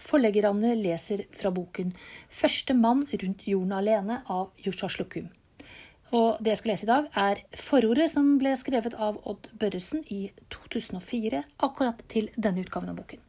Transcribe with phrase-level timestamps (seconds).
[0.00, 1.92] Forleggerne leser fra boken
[2.30, 5.28] 'Første mann rundt jorden alene' av Joshua Slukkum.
[6.12, 10.04] Og det jeg skal lese i dag, er forordet som ble skrevet av Odd Børresen
[10.12, 13.20] i 2004, akkurat til denne utgaven av boken.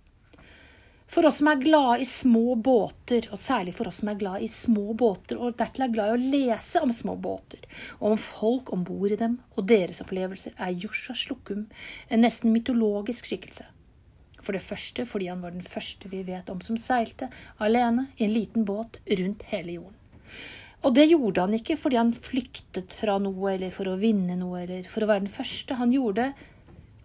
[1.13, 4.47] For oss som er glade i små båter, og særlig for oss som er glade
[4.47, 7.61] i små båter, og dertil er glad i å lese om små båter,
[7.99, 11.67] og om folk om bord i dem og deres opplevelser, er Joshua Slukkum
[12.09, 13.67] en nesten mytologisk skikkelse.
[14.43, 17.29] For det første fordi han var den første vi vet om som seilte
[17.63, 19.99] alene i en liten båt rundt hele jorden.
[20.83, 24.65] Og det gjorde han ikke fordi han flyktet fra noe, eller for å vinne noe,
[24.65, 25.77] eller for å være den første.
[25.79, 26.49] Han gjorde det,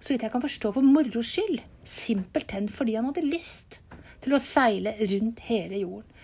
[0.03, 1.61] så vidt jeg kan forstå, for moro skyld.
[1.87, 3.79] Simpelthen fordi han hadde lyst
[4.25, 6.15] til å seile rundt hele jorden.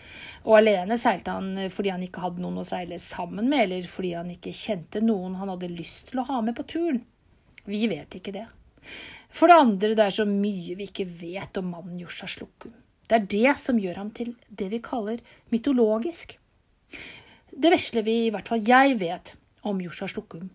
[0.44, 4.12] Og alene seilte han fordi han ikke hadde noen å seile sammen med, eller fordi
[4.18, 7.00] han ikke kjente noen han hadde lyst til å ha med på turen.
[7.64, 8.44] Vi vet ikke det.
[9.34, 12.74] For det andre, det er så mye vi ikke vet om mannen Yusha Slukkum.
[13.04, 15.18] Det er det som gjør ham til det vi kaller
[15.52, 16.36] mytologisk.
[17.50, 19.34] Det vesle vi, i hvert fall jeg vet
[19.66, 20.48] om Yusha Slukkum,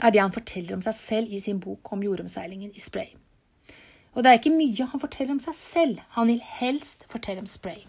[0.00, 3.12] er det han forteller om seg selv i sin bok om jordomseilingen i Spray.
[4.12, 7.50] Og det er ikke mye han forteller om seg selv, han vil helst fortelle om
[7.50, 7.84] Spray.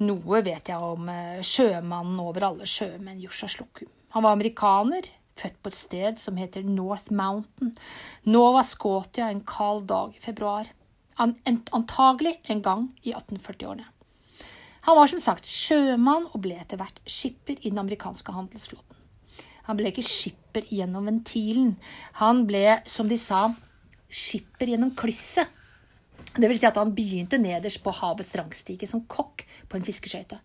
[0.00, 3.88] Noe vet jeg om eh, sjømannen over alle sjømenn, Yusha Slukkum.
[4.14, 5.08] Han var amerikaner,
[5.38, 7.76] født på et sted som heter North Mountain,
[8.24, 10.70] Nova Scotia en kald dag i februar.
[11.20, 13.86] Antagelig en gang i 1840-årene.
[14.88, 18.96] Han var som sagt sjømann og ble etter hvert skipper i den amerikanske handelsflåten.
[19.68, 21.74] Han ble ikke skipper gjennom ventilen.
[22.18, 23.50] Han ble, som de sa,
[24.08, 25.46] skipper gjennom klysset.
[26.30, 30.40] Det vil si at han begynte nederst på havets rangstige som kokk på en fiskeskøyte.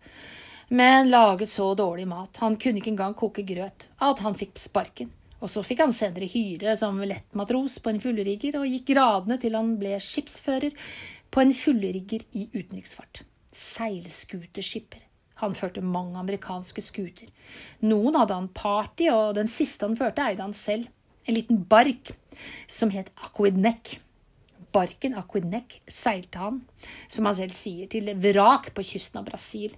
[0.68, 5.12] Men laget så dårlig mat, han kunne ikke engang koke grøt, at han fikk sparken.
[5.38, 9.54] Og så fikk han senere hyre som lettmatros på en fullrigger, og gikk gradene til
[9.54, 10.74] han ble skipsfører
[11.30, 13.22] på en fullrigger i utenriksfart.
[13.56, 15.04] Seilskuteskipper.
[15.44, 17.28] Han førte mange amerikanske skuter.
[17.84, 20.88] Noen hadde han party, og den siste han førte, eide han selv.
[21.28, 22.14] En liten bark
[22.70, 23.98] som het Aquidneck.
[24.74, 26.62] Barken Aquidneck seilte han,
[27.12, 29.76] som han selv sier, til vrak på kysten av Brasil.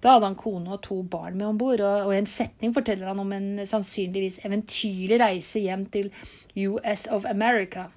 [0.00, 3.10] Da hadde han kone og to barn med om bord, og i en setning forteller
[3.10, 6.08] han om en sannsynligvis eventyrlig reise hjem til
[6.56, 7.90] US of America.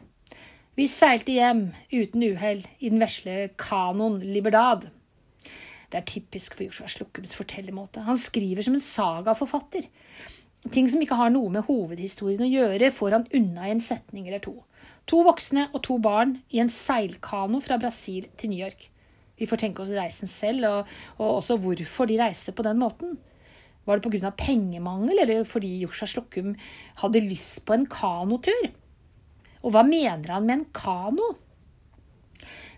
[0.75, 4.89] Vi seilte hjem uten uhell i den vesle kanoen Liberdad.
[5.93, 8.01] Det er typisk for Joshua Slukkums fortellermåte.
[8.07, 9.85] Han skriver som en sagaforfatter.
[10.73, 14.25] Ting som ikke har noe med hovedhistorien å gjøre, får han unna i en setning
[14.25, 14.55] eller to.
[15.11, 18.89] To voksne og to barn i en seilkano fra Brasil til New York.
[19.39, 23.17] Vi får tenke oss reisen selv, og, og også hvorfor de reiste på den måten.
[23.85, 24.31] Var det pga.
[24.37, 26.53] pengemangel, eller fordi Yusha Slokkum
[27.01, 28.69] hadde lyst på en kanotur?
[29.63, 31.33] Og hva mener han med en kano?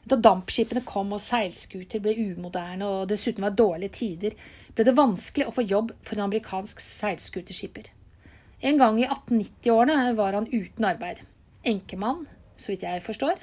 [0.06, 4.36] Da dampskipene kom og seilskuter ble umoderne og dessuten var dårlige tider,
[4.78, 7.90] ble det vanskelig å få jobb for en amerikansk seilskuterskipper.
[8.66, 11.24] En gang i 1890-årene var han uten arbeid.
[11.66, 12.28] Enkemann,
[12.58, 13.42] så vidt jeg forstår.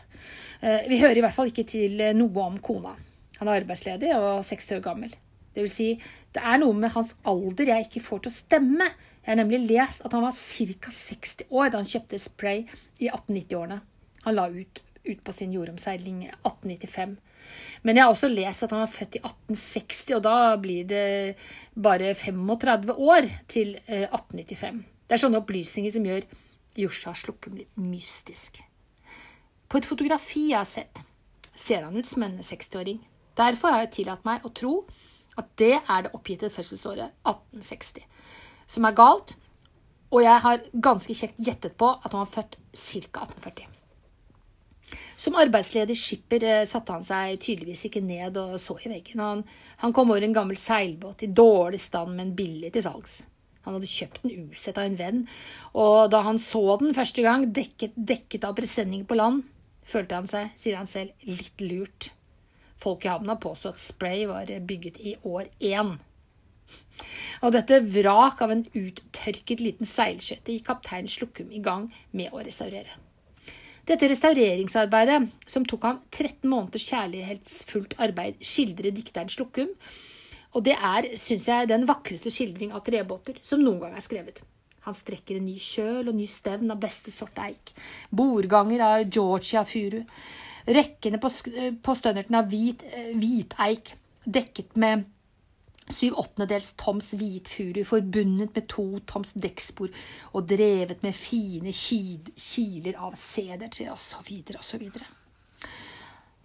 [0.60, 2.94] Eh, vi hører i hvert fall ikke til noe om kona.
[3.40, 5.14] Han er arbeidsledig og 60 år gammel.
[5.52, 5.88] Det vil si,
[6.32, 8.92] det er noe med hans alder jeg ikke får til å stemme.
[9.22, 10.94] Jeg har nemlig lest at han var ca.
[10.98, 12.64] 60 år da han kjøpte spray
[12.98, 13.82] i 1890-årene.
[14.24, 17.16] Han la ut ut på sin jordomseiling 1895.
[17.82, 21.06] Men jeg har også lest at han var født i 1860, og da blir det
[21.74, 24.78] bare 35 år til 1895.
[24.78, 26.28] Eh, det er sånne opplysninger som gjør
[26.78, 28.62] Josha Slukkum litt mystisk.
[29.72, 30.98] På et fotografi jeg har sett,
[31.56, 32.98] ser han ut som en 60-åring.
[33.40, 34.72] Derfor har jeg tillatt meg å tro
[35.40, 38.04] at det er det oppgitte fødselsåret 1860,
[38.68, 39.32] som er galt,
[40.12, 43.24] og jeg har ganske kjekt gjettet på at han var født ca.
[43.24, 43.70] 1840.
[45.16, 49.22] Som arbeidsledig skipper eh, satte han seg tydeligvis ikke ned og så i veggen.
[49.24, 49.40] Han,
[49.80, 53.22] han kom over en gammel seilbåt i dårlig stand, men billig til salgs.
[53.64, 55.24] Han hadde kjøpt den usett av en venn,
[55.78, 59.46] og da han så den første gang, dekket, dekket av presenninger på land,
[59.88, 62.10] følte han seg, sier han selv, litt lurt.
[62.82, 65.96] Folk i havna påsto at Spray var bygget i år én.
[67.42, 72.42] Og dette vrak av en uttørket liten seilskøyte gikk kaptein Slukkum i gang med å
[72.42, 72.98] restaurere.
[73.86, 79.72] Dette restaureringsarbeidet, som tok ham 13 måneders kjærlighetsfullt arbeid, skildrer dikteren Slukkum.
[80.52, 84.42] Og det er, syns jeg, den vakreste skildring av trebåter som noen gang er skrevet.
[84.86, 87.74] Han strekker en ny kjøl og ny stevn av beste sort eik.
[88.10, 90.02] Bordganger av Georgia-furu.
[90.66, 91.30] Rekkene på,
[91.82, 93.94] på stønnerten av hvit, eh, hviteik
[94.24, 95.04] dekket med
[95.90, 99.90] syv åttendedels toms hvitfuru forbundet med to toms dekkspor
[100.32, 104.30] og drevet med fine kiler av sedertre osv.
[104.58, 104.86] osv.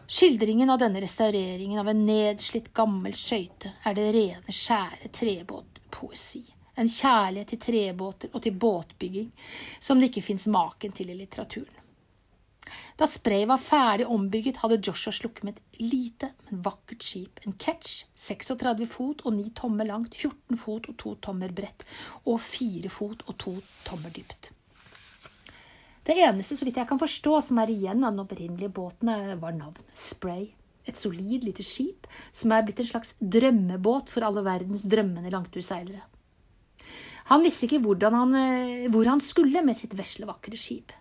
[0.07, 6.45] Skildringen av denne restaureringen av en nedslitt, gammel skøyte er det rene, skjære trebåtpoesi.
[6.77, 9.31] En kjærlighet til trebåter og til båtbygging
[9.79, 11.73] som det ikke fins maken til i litteraturen.
[12.97, 17.39] Da Spray var ferdig ombygget, hadde Joshua slukket med et lite, men vakkert skip.
[17.45, 21.85] En catch, 36 fot og 9 tommer langt, 14 fot og 2 tommer bredt
[22.25, 23.55] og 4 fot og 2
[23.87, 24.51] tommer dypt.
[26.07, 29.55] Det eneste, så vidt jeg kan forstå, som er igjen av den opprinnelige båten, var
[29.55, 29.81] navn.
[29.93, 30.53] Spray.
[30.87, 36.05] Et solid lite skip som er blitt en slags drømmebåt for alle verdens drømmende langturseilere.
[37.27, 37.81] Han visste ikke
[38.11, 40.91] han, eh, hvor han skulle med sitt vesle, vakre skip.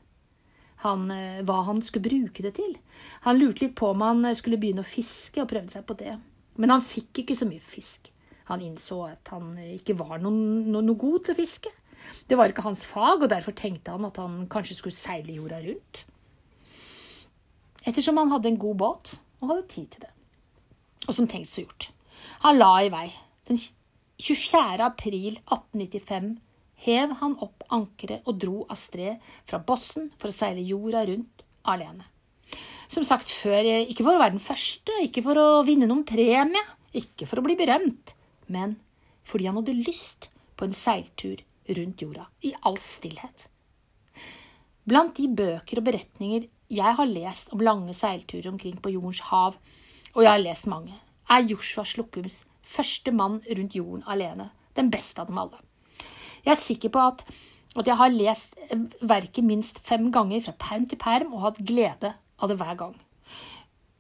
[0.82, 2.76] Han, eh, hva han skulle bruke det til.
[3.22, 5.96] Han lurte litt på om han eh, skulle begynne å fiske, og prøvde seg på
[5.96, 6.18] det.
[6.56, 8.10] Men han fikk ikke så mye fisk.
[8.46, 11.70] Han innså at han ikke var noe, no, noe god til å fiske.
[12.26, 15.62] Det var ikke hans fag, og derfor tenkte han at han kanskje skulle seile jorda
[15.62, 16.04] rundt.
[17.86, 20.12] Ettersom han hadde en god båt og hadde tid til det.
[21.06, 21.90] Og som tenkt så gjort.
[22.42, 23.06] Han la i vei.
[23.46, 23.60] Den
[24.18, 24.80] 24.
[24.80, 26.36] april 1895
[26.86, 31.44] hev han opp ankeret og dro av sted fra Boston for å seile jorda rundt
[31.68, 32.06] alene.
[32.88, 36.62] Som sagt før, ikke for å være den første, ikke for å vinne noen premie,
[36.96, 38.14] ikke for å bli berømt,
[38.52, 38.76] men
[39.26, 41.42] fordi han hadde lyst på en seiltur
[41.76, 43.48] rundt jorda, i all stillhet.
[44.86, 49.58] Blant de bøker og beretninger jeg har lest om lange seilturer omkring på jordens hav,
[50.14, 50.94] og jeg har lest mange,
[51.30, 55.60] er Joshua Slukkums Første mann rundt jorden alene den beste av dem alle.
[56.44, 57.22] Jeg er sikker på at,
[57.78, 58.56] at jeg har lest
[59.00, 62.96] verket minst fem ganger fra perm til perm og hatt glede av det hver gang.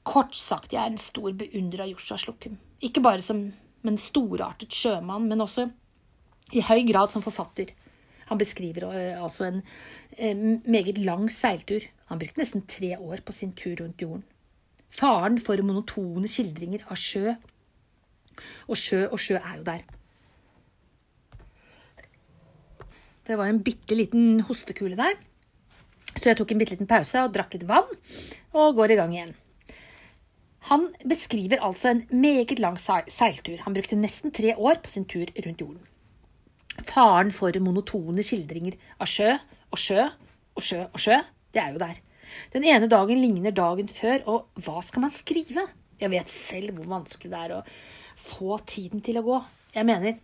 [0.06, 2.58] Kort sagt, jeg er en stor beundrer av Joshua Slukkum.
[2.84, 3.48] Ikke bare som
[3.86, 5.68] en storartet sjømann, men også
[6.54, 7.72] i høy grad som forfatter.
[8.28, 9.62] Han beskriver uh, altså en
[10.18, 11.86] uh, meget lang seiltur.
[12.10, 14.26] Han brukte nesten tre år på sin tur rundt jorden.
[14.96, 17.34] Faren for monotone skildringer av sjø.
[18.68, 19.84] Og sjø og sjø er jo der.
[23.26, 25.16] Det var en bitte liten hostekule der.
[26.14, 27.90] Så jeg tok en bitte liten pause og drakk litt vann,
[28.56, 29.34] og går i gang igjen.
[30.70, 33.60] Han beskriver altså en meget lang seiltur.
[33.66, 35.82] Han brukte nesten tre år på sin tur rundt jorden.
[36.86, 39.36] Faren for monotone skildringer av sjø
[39.70, 40.08] og sjø
[40.56, 41.20] og sjø og sjø,
[41.54, 42.00] det er jo der.
[42.54, 45.66] Den ene dagen ligner dagen før, og hva skal man skrive?
[46.00, 47.64] Jeg vet selv hvor vanskelig det er å
[48.26, 49.40] få tiden til å gå.
[49.76, 50.18] Jeg mener,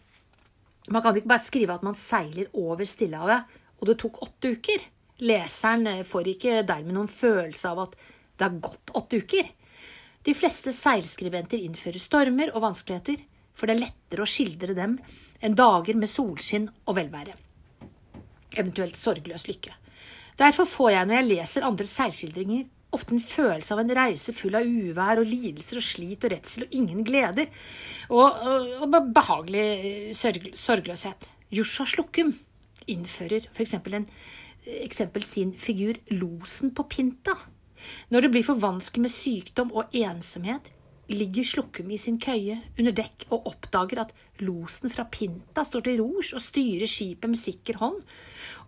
[0.92, 4.84] man kan ikke bare skrive at man seiler over Stillehavet, og det tok åtte uker.
[5.22, 9.50] Leseren får ikke dermed noen følelse av at det har gått åtte uker.
[10.22, 13.20] De fleste seilskribenter innfører stormer og vanskeligheter,
[13.54, 14.96] for det er lettere å skildre dem
[15.42, 17.34] enn dager med solskinn og velvære.
[18.54, 19.74] Eventuelt sorgløs lykke.
[20.40, 24.56] Derfor får jeg når jeg leser andres seilskildringer, ofte en følelse av en reise full
[24.58, 27.48] av uvær og lidelser og slit og redsel og ingen gleder,
[28.12, 31.28] og, og, og behagelig sorg, sorgløshet.
[31.52, 32.32] Joshua Slukkum
[32.92, 33.74] innfører f.eks.
[33.76, 34.06] en
[34.82, 37.36] eksempel sin figur Losen på Pinta.
[38.12, 40.68] Når det blir for vanskelig med sykdom og ensomhet,
[41.14, 46.00] ligger Slukkum i sin køye under dekk og oppdager at losen fra Pinta står til
[46.02, 48.00] rors og styrer skipet med sikker hånd,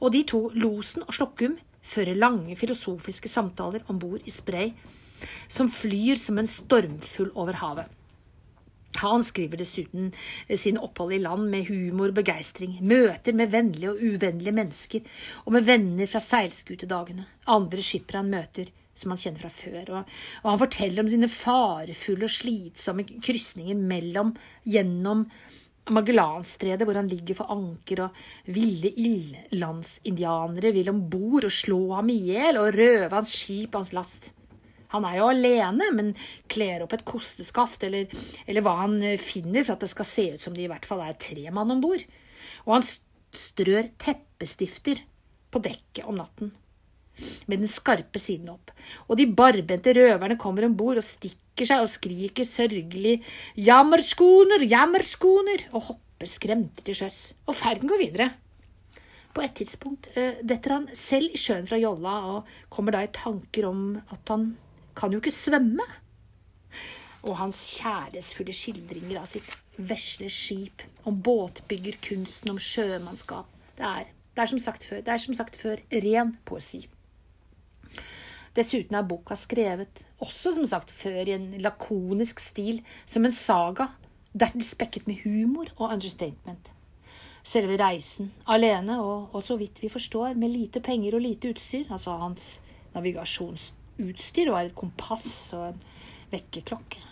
[0.01, 4.73] og de to, losen og Slukkum, fører lange filosofiske samtaler om bord i Spray,
[5.49, 7.91] som flyr som en stormfugl over havet.
[9.03, 10.13] Han skriver dessuten
[10.55, 15.03] sine opphold i land med humor og begeistring, møter med vennlige og uvennlige mennesker,
[15.45, 19.83] og med venner fra seilskutedagene, andre skippere han møter, som han kjenner fra før.
[19.99, 24.35] Og, og, han forteller om sine farefulle og slitsomme krysninger mellom,
[24.69, 25.27] gjennom
[25.93, 32.09] Magellanstredet, hvor han ligger for anker, og ville ildlandsindianere vil om bord og slå ham
[32.09, 34.31] i hjel og røve hans skip og hans last.
[34.95, 36.13] Han er jo alene, men
[36.49, 38.09] kler opp et kosteskaft, eller,
[38.47, 41.03] eller hva han finner for at det skal se ut som det i hvert fall
[41.05, 42.05] er tre mann om bord.
[42.65, 42.87] Og han
[43.35, 45.03] strør teppestifter
[45.53, 46.55] på dekket om natten
[47.47, 48.73] med den skarpe siden opp,
[49.09, 53.21] og de barbente røverne kommer om bord og stikker seg og skriker sørgelig
[53.61, 58.31] jammerskoner, jammerskoner, og hopper skremte til sjøs, og ferden går videre.
[59.35, 63.11] På et tidspunkt uh, detter han selv i sjøen fra jolla og kommer da i
[63.15, 64.53] tanker om at han
[64.95, 65.87] kan jo ikke svømme.
[67.25, 73.49] Og hans kjærlighetsfulle skildringer av sitt vesle skip, om båtbyggerkunsten, om sjømannskap.
[73.75, 76.85] Det er, det er som sagt før, det er som sagt før ren poesi.
[78.55, 83.89] Dessuten er boka skrevet, også som sagt før, i en lakonisk stil, som en saga,
[84.35, 86.71] dertil spekket med humor og understatement.
[87.45, 91.91] Selve reisen, alene og, og så vidt vi forstår, med lite penger og lite utstyr,
[91.93, 92.55] altså hans
[92.95, 94.53] navigasjonsutstyr.
[94.55, 95.83] Var et kompass og en
[96.33, 97.03] vekkerklokke.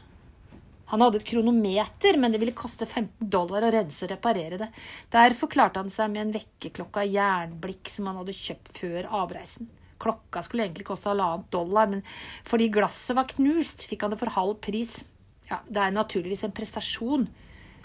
[0.92, 4.68] Han hadde et kronometer, men det ville koste 15 dollar å rense og reparere det.
[5.12, 9.70] Derfor klarte han seg med en vekkerklokke av jernblikk som han hadde kjøpt før avreisen.
[10.02, 12.02] Klokka skulle egentlig koste halvannet dollar, men
[12.48, 15.02] fordi glasset var knust, fikk han det for halv pris.
[15.48, 17.28] Ja, det er naturligvis en prestasjon,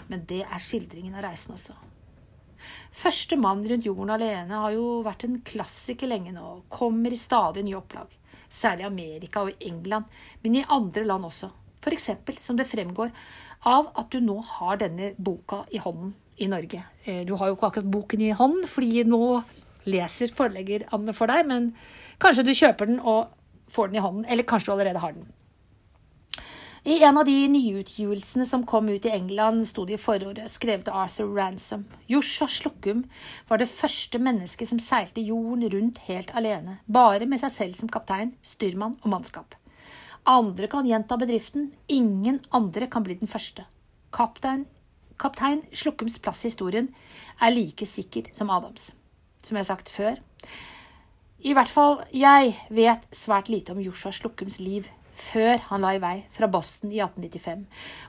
[0.08, 1.76] men det er skildringen av reisen også.
[2.98, 7.20] Første mann rundt jorden alene har jo vært en klassiker lenge nå, og kommer i
[7.20, 8.10] stadig nye opplag.
[8.48, 10.08] Særlig i Amerika og i England,
[10.42, 11.50] men i andre land også.
[11.78, 12.10] F.eks.
[12.42, 13.12] som det fremgår
[13.68, 16.82] av at du nå har denne boka i hånden i Norge.
[17.04, 19.22] Eh, du har jo ikke akkurat boken i hånden, fordi nå
[19.88, 21.72] leser forlegger Anne for deg, men
[22.22, 23.34] kanskje du kjøper den og
[23.72, 25.26] får den i hånden, eller kanskje du allerede har den.
[26.88, 30.88] I en av de nyutgivelsene som kom ut i England, sto det i forordet, skrevet
[30.88, 31.82] av Arthur Ransom.
[32.08, 33.02] Joshua Slukkum
[33.50, 37.90] var det første mennesket som seilte jorden rundt helt alene, bare med seg selv som
[37.92, 39.58] kaptein, styrmann og mannskap.
[40.28, 41.70] Andre kan gjenta bedriften.
[41.88, 43.64] Ingen andre kan bli den første.
[44.12, 44.66] Kaptein,
[45.20, 46.90] kaptein Slukkums plass i historien
[47.40, 48.90] er like sikker som Adams.
[49.42, 50.20] Som jeg har sagt før.
[51.38, 56.00] I hvert fall jeg vet svært lite om Joshua Slukkums liv før han la i
[56.02, 57.62] vei fra Boston i 1895.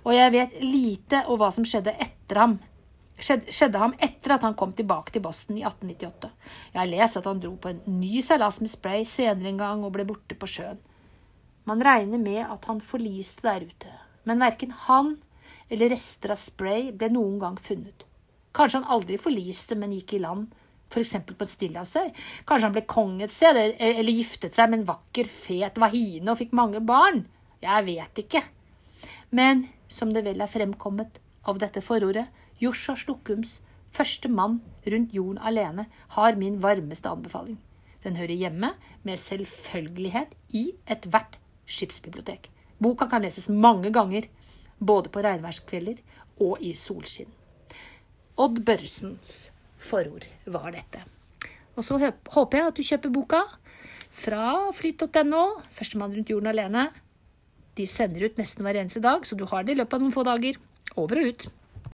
[0.06, 2.58] Og jeg vet lite om hva som skjedde etter ham.
[3.20, 6.30] Skjedde, ham etter at han kom tilbake til Boston i 1898.
[6.74, 9.84] Jeg har lest at han dro på en ny seilas med spray senere en gang
[9.84, 10.80] og ble borte på sjøen.
[11.70, 13.92] Man regner med at han forliste der ute,
[14.26, 15.18] men verken han
[15.70, 18.08] eller rester av spray ble noen gang funnet.
[18.56, 20.48] Kanskje han aldri forliste, men gikk i land,
[20.90, 21.16] f.eks.
[21.26, 22.10] på et stillehavsøy.
[22.50, 26.40] Kanskje han ble konge et sted, eller giftet seg med en vakker, fet vahine og
[26.42, 27.24] fikk mange barn.
[27.64, 28.44] Jeg vet ikke.
[29.36, 31.20] Men som det vel er fremkommet
[31.50, 32.28] av dette forordet,
[32.60, 33.60] Joshua Slukkums
[33.96, 37.58] første mann rundt jorden alene har min varmeste anbefaling.
[38.04, 41.38] Den hører hjemme med selvfølgelighet i ethvert
[41.70, 42.50] skipsbibliotek.
[42.80, 44.30] Boka kan leses mange ganger,
[44.80, 46.00] både på regnværskvelder
[46.40, 47.32] og i solskinn.
[48.40, 49.50] Odd Børresens
[49.80, 51.04] forord var dette.
[51.76, 53.44] Og så håper jeg at du kjøper boka
[54.12, 56.90] fra flyt.no, 'Førstemann rundt jorden alene'.
[57.78, 60.16] De sender ut nesten hver eneste dag, så du har det i løpet av noen
[60.16, 60.60] få dager.
[60.98, 61.48] Over og ut.